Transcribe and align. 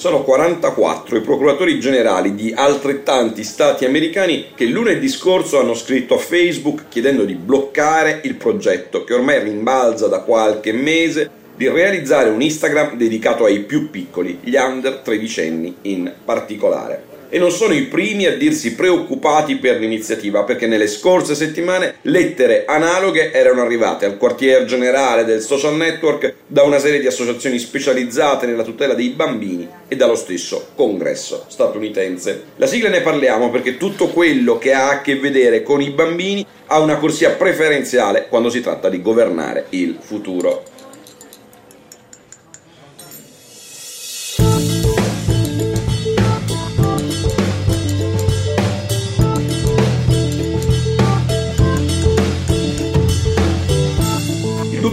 Sono 0.00 0.22
44 0.22 1.18
i 1.18 1.20
procuratori 1.20 1.78
generali 1.78 2.34
di 2.34 2.54
altrettanti 2.56 3.44
stati 3.44 3.84
americani 3.84 4.52
che 4.54 4.64
lunedì 4.64 5.06
scorso 5.10 5.60
hanno 5.60 5.74
scritto 5.74 6.14
a 6.14 6.18
Facebook 6.18 6.84
chiedendo 6.88 7.26
di 7.26 7.34
bloccare 7.34 8.20
il 8.24 8.36
progetto 8.36 9.04
che 9.04 9.12
ormai 9.12 9.42
rimbalza 9.42 10.06
da 10.06 10.20
qualche 10.20 10.72
mese 10.72 11.30
di 11.54 11.68
realizzare 11.68 12.30
un 12.30 12.40
Instagram 12.40 12.96
dedicato 12.96 13.44
ai 13.44 13.60
più 13.60 13.90
piccoli, 13.90 14.38
gli 14.42 14.56
under 14.56 15.00
13 15.00 15.40
anni 15.42 15.76
in 15.82 16.10
particolare 16.24 17.09
e 17.30 17.38
non 17.38 17.50
sono 17.50 17.72
i 17.72 17.84
primi 17.84 18.26
a 18.26 18.36
dirsi 18.36 18.74
preoccupati 18.74 19.56
per 19.56 19.78
l'iniziativa 19.78 20.42
perché 20.42 20.66
nelle 20.66 20.88
scorse 20.88 21.34
settimane 21.34 21.94
lettere 22.02 22.64
analoghe 22.66 23.32
erano 23.32 23.62
arrivate 23.62 24.04
al 24.04 24.18
quartier 24.18 24.64
generale 24.64 25.24
del 25.24 25.40
social 25.40 25.76
network 25.76 26.34
da 26.46 26.64
una 26.64 26.78
serie 26.78 27.00
di 27.00 27.06
associazioni 27.06 27.58
specializzate 27.58 28.46
nella 28.46 28.64
tutela 28.64 28.94
dei 28.94 29.10
bambini 29.10 29.66
e 29.88 29.96
dallo 29.96 30.16
stesso 30.16 30.70
congresso 30.74 31.46
statunitense. 31.48 32.42
La 32.56 32.66
sigla 32.66 32.88
ne 32.88 33.00
parliamo 33.00 33.50
perché 33.50 33.76
tutto 33.76 34.08
quello 34.08 34.58
che 34.58 34.72
ha 34.72 34.90
a 34.90 35.00
che 35.00 35.16
vedere 35.16 35.62
con 35.62 35.80
i 35.80 35.90
bambini 35.90 36.44
ha 36.66 36.80
una 36.80 36.96
corsia 36.96 37.30
preferenziale 37.30 38.26
quando 38.28 38.50
si 38.50 38.60
tratta 38.60 38.88
di 38.88 39.00
governare 39.00 39.66
il 39.70 39.96
futuro. 40.00 40.64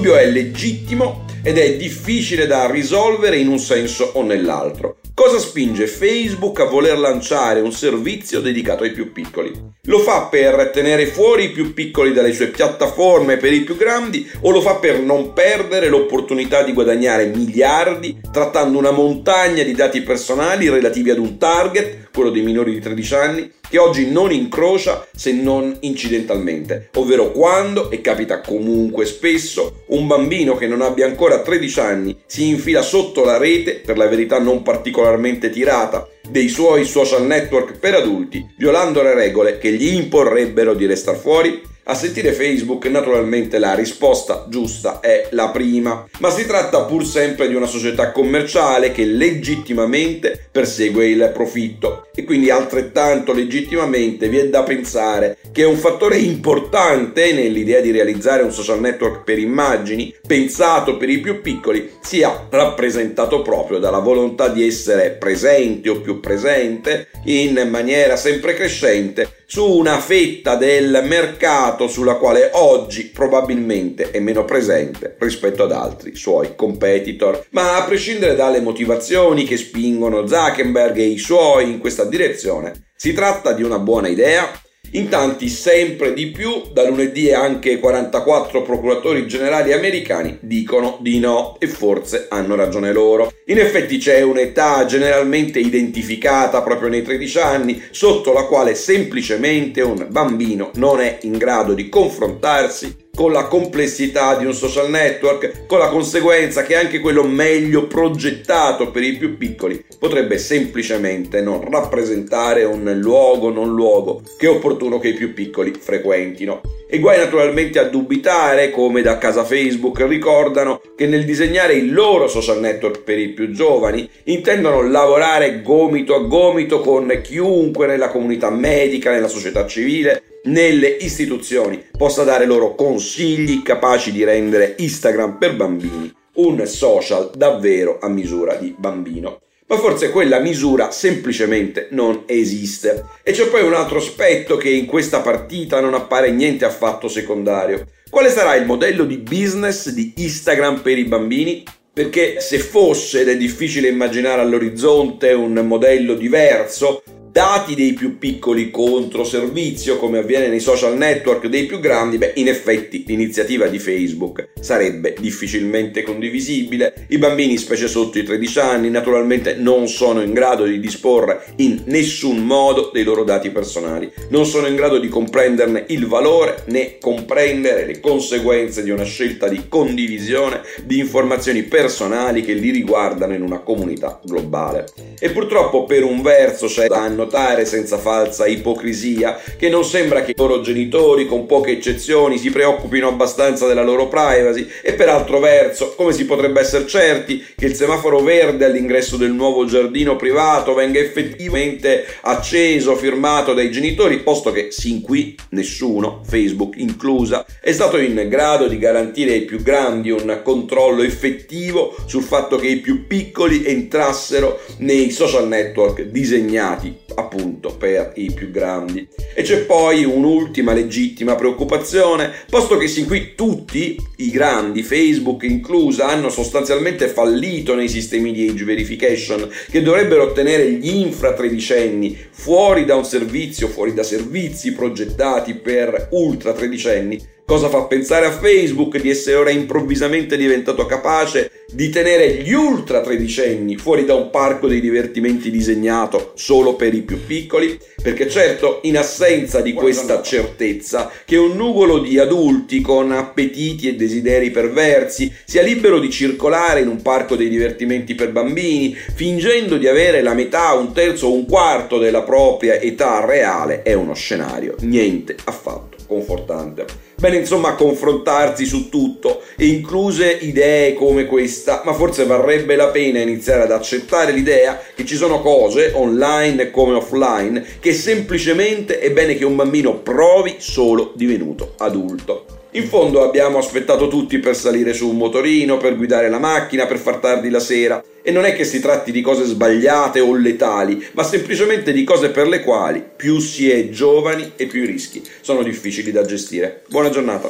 Dubbio 0.08 0.16
è 0.16 0.26
legittimo 0.30 1.26
ed 1.44 1.58
è 1.58 1.76
difficile 1.76 2.48
da 2.48 2.70
risolvere 2.70 3.38
in 3.38 3.50
un 3.50 3.60
senso 3.60 4.12
o 4.14 4.24
nell'altro. 4.24 5.00
Cosa 5.14 5.40
spinge 5.40 5.88
Facebook 5.88 6.60
a 6.60 6.66
voler 6.66 6.98
lanciare 6.98 7.60
un 7.60 7.72
servizio 7.72 8.40
dedicato 8.40 8.84
ai 8.84 8.92
più 8.92 9.12
piccoli? 9.12 9.52
Lo 9.84 10.00
fa 10.00 10.28
per 10.30 10.70
tenere 10.72 11.08
fuori 11.08 11.46
i 11.46 11.52
più 11.52 11.74
piccoli 11.74 12.14
dalle 12.14 12.34
sue 12.34 12.48
piattaforme 12.48 13.38
per 13.38 13.52
i 13.52 13.62
più 13.62 13.76
grandi 13.76 14.30
o 14.42 14.52
lo 14.52 14.62
fa 14.62 14.76
per 14.76 15.00
non 15.00 15.34
perdere 15.34 15.88
l'opportunità 15.90 16.64
di 16.64 16.74
guadagnare 16.74 17.28
miliardi 17.28 18.20
trattando 18.32 18.78
una 18.78 18.92
montagna 18.92 19.64
di 19.64 19.74
dati 19.74 20.02
personali 20.02 20.70
relativi 20.70 21.10
ad 21.10 21.18
un 21.18 21.38
target, 21.38 22.07
quello 22.18 22.32
dei 22.32 22.42
minori 22.42 22.74
di 22.74 22.80
13 22.80 23.14
anni, 23.14 23.52
che 23.70 23.78
oggi 23.78 24.10
non 24.10 24.32
incrocia 24.32 25.06
se 25.16 25.32
non 25.34 25.78
incidentalmente, 25.82 26.90
ovvero 26.96 27.32
quando, 27.32 27.92
e 27.92 28.02
capita 28.02 28.42
comunque 28.42 29.06
spesso, 29.06 29.84
un 29.90 30.08
bambino 30.08 30.56
che 30.56 30.66
non 30.66 30.82
abbia 30.82 31.06
ancora 31.06 31.44
13 31.44 31.80
anni 31.80 32.18
si 32.26 32.48
infila 32.48 32.82
sotto 32.82 33.24
la 33.24 33.38
rete, 33.38 33.76
per 33.86 33.98
la 33.98 34.08
verità 34.08 34.40
non 34.40 34.64
particolarmente 34.64 35.52
tirata, 35.52 36.10
dei 36.28 36.48
suoi 36.48 36.86
social 36.86 37.28
network 37.28 37.78
per 37.78 37.94
adulti, 37.94 38.44
violando 38.58 39.04
le 39.04 39.14
regole 39.14 39.60
che 39.60 39.72
gli 39.74 39.94
imporrebbero 39.94 40.74
di 40.74 40.88
restare 40.88 41.18
fuori? 41.18 41.76
A 41.90 41.96
sentire 41.96 42.34
Facebook 42.34 42.86
naturalmente 42.88 43.60
la 43.60 43.74
risposta 43.74 44.46
giusta 44.50 45.00
è 45.00 45.30
la 45.32 45.48
prima, 45.52 46.06
ma 46.20 46.30
si 46.30 46.46
tratta 46.46 46.84
pur 46.84 47.06
sempre 47.06 47.48
di 47.48 47.56
una 47.56 47.66
società 47.66 48.12
commerciale 48.12 48.92
che 48.92 49.06
legittimamente 49.06 50.50
persegue 50.52 51.08
il 51.08 51.32
profitto 51.34 52.07
e 52.20 52.24
quindi 52.24 52.50
altrettanto 52.50 53.32
legittimamente 53.32 54.28
vi 54.28 54.40
è 54.40 54.50
da 54.50 54.64
pensare 54.64 55.38
che 55.52 55.64
un 55.64 55.78
fattore 55.78 56.18
importante 56.18 57.32
nell'idea 57.32 57.80
di 57.80 57.92
realizzare 57.92 58.42
un 58.42 58.52
social 58.52 58.80
network 58.80 59.24
per 59.24 59.38
immagini 59.38 60.12
pensato 60.26 60.98
per 60.98 61.10
i 61.10 61.20
più 61.20 61.42
piccoli 61.42 61.92
sia 62.02 62.48
rappresentato 62.50 63.44
proprio 63.44 63.78
dalla 63.78 64.00
volontà 64.00 64.48
di 64.48 64.66
essere 64.66 65.12
presente 65.12 65.90
o 65.90 66.02
più 66.02 66.20
presente 66.20 67.10
in 67.26 67.68
maniera 67.70 68.16
sempre 68.16 68.56
crescente 68.56 69.38
su 69.50 69.66
una 69.66 69.98
fetta 70.00 70.56
del 70.56 71.04
mercato 71.06 71.88
sulla 71.88 72.16
quale 72.16 72.50
oggi 72.54 73.06
probabilmente 73.06 74.12
è 74.12 74.20
meno 74.20 74.44
presente 74.44 75.16
rispetto 75.20 75.64
ad 75.64 75.72
altri 75.72 76.16
suoi 76.16 76.54
competitor. 76.54 77.46
Ma 77.52 77.78
a 77.78 77.84
prescindere 77.86 78.36
dalle 78.36 78.60
motivazioni 78.60 79.46
che 79.46 79.56
spingono 79.56 80.28
Zuckerberg 80.28 80.98
e 80.98 81.06
i 81.06 81.18
suoi 81.18 81.72
in 81.72 81.80
questa 81.80 82.04
direzione, 82.08 82.88
si 82.96 83.14
tratta 83.14 83.54
di 83.54 83.64
una 83.64 83.80
buona 83.80 84.08
idea. 84.08 84.50
In 84.92 85.10
tanti 85.10 85.50
sempre 85.50 86.14
di 86.14 86.28
più, 86.28 86.72
da 86.72 86.88
lunedì 86.88 87.34
anche 87.34 87.78
44 87.78 88.62
procuratori 88.62 89.28
generali 89.28 89.74
americani 89.74 90.38
dicono 90.40 90.98
di 91.02 91.20
no 91.20 91.58
e 91.60 91.68
forse 91.68 92.28
hanno 92.30 92.56
ragione 92.56 92.94
loro. 92.94 93.32
In 93.48 93.60
effetti 93.60 93.98
c'è 93.98 94.22
un'età 94.22 94.86
generalmente 94.86 95.60
identificata 95.60 96.62
proprio 96.62 96.88
nei 96.88 97.02
13 97.02 97.40
anni 97.40 97.84
sotto 97.92 98.32
la 98.32 98.46
quale 98.46 98.76
semplicemente 98.76 99.82
un 99.82 100.08
bambino 100.10 100.72
non 100.76 101.02
è 101.02 101.18
in 101.24 101.38
grado 101.38 101.74
di 101.74 101.90
confrontarsi 101.90 103.07
con 103.18 103.32
la 103.32 103.46
complessità 103.46 104.36
di 104.36 104.46
un 104.46 104.54
social 104.54 104.92
network, 104.92 105.66
con 105.66 105.80
la 105.80 105.90
conseguenza 105.90 106.62
che 106.62 106.76
anche 106.76 107.00
quello 107.00 107.24
meglio 107.24 107.88
progettato 107.88 108.92
per 108.92 109.02
i 109.02 109.18
più 109.18 109.38
piccoli 109.38 109.84
potrebbe 109.98 110.38
semplicemente 110.38 111.42
non 111.42 111.68
rappresentare 111.68 112.64
un 112.64 113.00
luogo 113.02 113.50
non 113.50 113.74
luogo 113.74 114.22
che 114.38 114.46
è 114.46 114.50
opportuno 114.52 115.00
che 115.00 115.08
i 115.08 115.14
più 115.14 115.34
piccoli 115.34 115.74
frequentino. 115.80 116.62
E 116.88 117.00
guai 117.00 117.18
naturalmente 117.18 117.80
a 117.80 117.86
dubitare, 117.86 118.70
come 118.70 119.02
da 119.02 119.18
casa 119.18 119.44
Facebook 119.44 120.00
ricordano, 120.02 120.80
che 120.96 121.08
nel 121.08 121.26
disegnare 121.26 121.74
il 121.74 121.92
loro 121.92 122.28
social 122.28 122.60
network 122.60 123.02
per 123.02 123.18
i 123.18 123.30
più 123.30 123.52
giovani 123.52 124.08
intendono 124.26 124.88
lavorare 124.88 125.64
gomito 125.64 126.14
a 126.14 126.20
gomito 126.20 126.82
con 126.82 127.20
chiunque 127.24 127.88
nella 127.88 128.10
comunità 128.10 128.52
medica, 128.52 129.10
nella 129.10 129.28
società 129.28 129.66
civile, 129.66 130.22
nelle 130.48 130.88
istituzioni 130.88 131.84
possa 131.96 132.24
dare 132.24 132.46
loro 132.46 132.76
consigli 132.76 133.62
capaci 133.62 134.12
di 134.12 134.24
rendere 134.24 134.76
Instagram 134.78 135.38
per 135.38 135.56
bambini 135.56 136.14
un 136.38 136.66
social 136.66 137.32
davvero 137.36 137.98
a 138.00 138.08
misura 138.08 138.56
di 138.56 138.76
bambino. 138.78 139.42
Ma 139.70 139.78
forse 139.78 140.12
quella 140.12 140.40
misura 140.40 140.92
semplicemente 140.92 141.88
non 141.92 142.24
esiste. 142.26 143.04
E 143.22 143.32
c'è 143.34 143.48
poi 143.48 143.64
un 143.64 143.74
altro 143.74 143.98
aspetto 143.98 144.56
che 144.56 144.70
in 144.70 144.86
questa 144.86 145.20
partita 145.20 145.82
non 145.82 145.94
appare 145.94 146.32
niente 146.32 146.64
affatto 146.64 147.10
secondario. 147.10 147.86
Quale 148.10 148.30
sarà 148.30 148.56
il 148.56 148.66
modello 148.66 149.04
di 149.04 149.18
business 149.18 149.90
di 149.90 150.14
Instagram 150.18 150.80
per 150.80 150.98
i 150.98 151.04
bambini? 151.04 151.64
Perché 151.92 152.40
se 152.40 152.60
fosse, 152.60 153.22
ed 153.22 153.30
è 153.30 153.36
difficile 153.36 153.90
immaginare 153.90 154.42
all'orizzonte 154.42 155.34
un 155.34 155.54
modello 155.66 156.14
diverso, 156.14 157.02
dati 157.38 157.76
dei 157.76 157.94
più 157.94 158.18
piccoli 158.18 158.72
contro 158.72 159.24
servizio 159.24 159.98
come 159.98 160.18
avviene 160.18 160.48
nei 160.48 160.60
social 160.60 160.98
network 160.98 161.46
dei 161.46 161.68
più 161.68 161.80
grandi, 161.80 162.18
beh 162.18 162.32
in 162.38 162.48
effetti 162.48 163.04
l'iniziativa 163.06 163.68
di 163.68 163.78
Facebook 163.78 164.48
sarebbe 164.60 165.14
difficilmente 165.20 166.02
condivisibile. 166.02 167.06
I 167.10 167.20
bambini, 167.20 167.58
specie 167.58 167.88
sotto 167.88 168.18
i 168.18 168.24
13 168.24 168.60
anni, 168.60 168.90
naturalmente 168.90 169.54
non 169.54 169.88
sono 169.88 170.24
in 170.24 170.34
grado 170.34 170.64
di 170.64 170.80
disporre 170.80 171.44
in 171.58 171.84
nessun 171.86 172.44
modo 172.44 172.90
dei 172.92 173.04
loro 173.04 173.24
dati 173.24 173.52
personali, 173.52 174.12
non 174.30 174.48
sono 174.48 174.66
in 174.66 174.76
grado 174.76 174.98
di 174.98 175.08
comprenderne 175.08 175.86
il 175.90 176.08
valore 176.08 176.64
né 176.70 176.98
comprendere 177.00 177.86
le 177.86 178.00
conseguenze 178.00 178.82
di 178.82 178.90
una 178.90 179.04
scelta 179.04 179.48
di 179.48 179.68
condivisione 179.68 180.62
di 180.86 180.98
informazioni 180.98 181.62
personali 181.62 182.42
che 182.42 182.54
li 182.54 182.72
riguardano 182.72 183.36
in 183.36 183.44
una 183.44 183.60
comunità 183.60 184.20
globale. 184.26 184.88
E 185.20 185.30
purtroppo 185.30 185.84
per 185.84 186.04
un 186.04 186.24
verso 186.24 186.66
c'è 186.66 186.88
da 186.88 187.04
anno 187.04 187.26
notare 187.28 187.66
senza 187.66 187.98
falsa 187.98 188.48
ipocrisia 188.48 189.38
che 189.58 189.68
non 189.70 189.84
sembra 189.84 190.22
che 190.22 190.32
i 190.32 190.36
loro 190.38 190.62
genitori, 190.62 191.28
con 191.28 191.46
poche 191.46 191.72
eccezioni, 191.72 192.38
si 192.38 192.50
preoccupino 192.50 193.10
abbastanza 193.10 193.68
della 193.68 193.84
loro 193.84 194.08
privacy 194.08 194.68
e 194.82 194.94
per 194.94 195.10
altro 195.10 195.40
verso, 195.40 195.94
come 195.96 196.14
si 196.14 196.26
potrebbe 196.26 196.62
essere 196.62 196.88
certi 196.88 197.46
che 197.56 197.66
il 197.66 197.76
semaforo 197.76 198.20
verde 198.20 198.66
all'ingresso 198.66 199.18
del 199.18 199.34
nuovo 199.34 199.66
giardino 199.66 200.16
privato 200.16 200.74
venga 200.74 201.00
effettivamente 201.00 202.06
acceso, 202.22 202.96
firmato 202.96 203.54
dai 203.54 203.70
genitori, 203.72 204.20
posto 204.20 204.52
che 204.52 204.70
sin 204.72 205.02
qui 205.02 205.36
nessuno, 205.50 206.22
Facebook 206.26 206.78
inclusa, 206.78 207.46
è 207.62 207.74
stato 207.74 207.98
in 207.98 208.26
grado 208.30 208.68
di 208.68 208.78
garantire 208.78 209.34
ai 209.34 209.42
più 209.42 209.62
grandi 209.62 210.12
un 210.12 210.40
controllo 210.44 211.04
effettivo 211.04 211.96
sul 212.06 212.24
fatto 212.24 212.56
che 212.58 212.68
i 212.68 212.78
più 212.78 213.06
piccoli 213.06 213.66
entrassero 213.66 214.60
nei 214.78 215.12
social 215.12 215.48
network 215.48 216.04
disegnati 216.04 217.06
appunto 217.18 217.76
per 217.76 218.14
i 218.16 218.32
più 218.32 218.52
grandi. 218.52 219.08
E 219.36 219.42
c'è 219.42 219.66
poi 219.66 220.04
un'ultima 220.06 220.74
legittima 220.74 221.36
preoccupazione, 221.36 222.32
posto 222.50 222.78
che 222.78 222.88
sin 222.88 223.06
qui 223.06 223.34
tutti 223.36 223.98
i 224.18 224.30
grandi, 224.30 224.84
Facebook 224.84 225.44
inclusa, 225.44 226.08
hanno 226.08 226.30
sostanzialmente 226.30 227.08
fallito 227.08 227.76
nei 227.76 227.90
sistemi 227.90 228.32
di 228.32 228.48
age 228.50 228.64
verification 228.64 229.50
che 229.70 229.82
dovrebbero 229.82 230.24
ottenere 230.24 230.72
gli 230.72 230.90
infra 230.90 231.34
tredicenni 231.34 232.18
fuori 232.32 232.86
da 232.86 232.96
un 232.96 233.06
servizio, 233.06 233.68
fuori 233.68 233.94
da 233.94 234.04
servizi 234.04 234.74
progettati 234.74 235.56
per 235.56 236.10
ultra 236.12 236.54
tredicenni 236.54 237.36
Cosa 237.50 237.70
fa 237.70 237.84
pensare 237.84 238.26
a 238.26 238.32
Facebook 238.32 239.00
di 239.00 239.10
essere 239.10 239.38
ora 239.38 239.52
improvvisamente 239.52 240.36
diventato 240.36 240.86
capace 240.86 241.64
di 241.72 241.88
tenere 241.90 242.42
gli 242.42 242.52
ultra 242.52 243.00
tredicenni 243.00 243.78
fuori 243.78 244.04
da 244.04 244.16
un 244.16 244.30
parco 244.30 244.68
dei 244.68 244.82
divertimenti 244.82 245.50
disegnato 245.50 246.34
solo 246.36 246.76
per 246.76 246.94
i 246.94 247.04
più 247.04 247.26
piccoli? 247.26 247.80
Perché 248.04 248.30
certo, 248.30 248.82
in 248.84 248.98
assenza 248.98 249.62
di 249.62 249.72
questa 249.72 250.22
certezza 250.22 251.10
che 251.24 251.38
un 251.38 251.56
nugolo 251.56 252.00
di 252.00 252.20
adulti 252.20 252.82
con 252.82 253.14
appetiti 253.14 253.88
e 253.88 253.96
desideri 253.96 254.52
perversi 254.52 255.34
sia 255.46 255.62
libero 255.62 256.00
di 256.00 256.10
circolare 256.10 256.82
in 256.82 256.90
un 256.90 257.02
parco 257.02 257.38
dei 257.38 257.48
divertimenti 257.48 258.14
per 258.14 258.34
bambini, 258.34 258.94
fingendo 258.94 259.78
di 259.78 259.88
avere 259.88 260.22
la 260.22 260.34
metà, 260.34 260.74
un 260.74 260.92
terzo 260.92 261.28
o 261.28 261.34
un 261.34 261.46
quarto 261.46 261.98
della 261.98 262.24
propria 262.24 262.74
età 262.74 263.24
reale, 263.26 263.84
è 263.84 263.94
uno 263.94 264.14
scenario 264.14 264.76
niente 264.82 265.34
affatto 265.46 265.96
confortante. 266.06 267.07
Bene, 267.20 267.38
insomma, 267.38 267.74
confrontarsi 267.74 268.64
su 268.64 268.90
tutto, 268.90 269.42
incluse 269.58 270.38
idee 270.40 270.94
come 270.94 271.26
questa, 271.26 271.82
ma 271.84 271.94
forse 271.94 272.26
varrebbe 272.26 272.76
la 272.76 272.90
pena 272.90 273.20
iniziare 273.20 273.64
ad 273.64 273.72
accettare 273.72 274.32
l'idea 274.32 274.80
che 274.94 275.04
ci 275.04 275.16
sono 275.16 275.42
cose, 275.42 275.94
online 275.96 276.70
come 276.70 276.94
offline, 276.94 277.66
che 277.80 277.94
semplicemente 277.94 279.00
è 279.00 279.12
bene 279.12 279.36
che 279.36 279.46
un 279.46 279.56
bambino 279.56 279.96
provi 279.96 280.58
solo 280.60 281.12
divenuto 281.16 281.74
adulto. 281.78 282.57
In 282.72 282.90
fondo 282.90 283.24
abbiamo 283.24 283.58
aspettato 283.58 284.10
tutti 284.10 284.40
per 284.40 284.56
salire 284.56 284.94
su 284.94 285.10
un 285.10 285.16
motorino, 285.16 285.78
per 285.78 285.96
guidare 285.96 286.30
la 286.30 286.38
macchina, 286.38 286.86
per 286.86 286.98
far 286.98 287.18
tardi 287.18 287.50
la 287.50 287.62
sera. 287.62 288.04
E 288.22 288.30
non 288.32 288.44
è 288.44 288.54
che 288.54 288.66
si 288.66 288.82
tratti 288.82 289.14
di 289.14 289.22
cose 289.22 289.46
sbagliate 289.46 290.20
o 290.20 290.36
letali, 290.36 291.04
ma 291.14 291.24
semplicemente 291.24 291.94
di 291.94 292.04
cose 292.04 292.30
per 292.30 292.48
le 292.48 292.64
quali 292.64 293.02
più 293.16 293.40
si 293.40 293.70
è 293.70 293.88
giovani 293.90 294.52
e 294.58 294.66
più 294.66 294.84
i 294.84 294.86
rischi 294.86 295.24
sono 295.40 295.64
difficili 295.64 296.12
da 296.12 296.26
gestire. 296.26 296.84
Buona 296.90 297.10
giornata. 297.10 297.50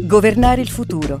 Governare 0.00 0.62
il 0.62 0.70
futuro 0.70 1.20